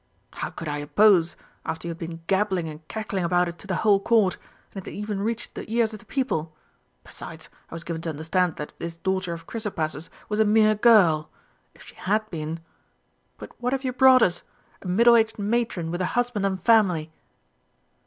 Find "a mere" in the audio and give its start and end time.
10.39-10.73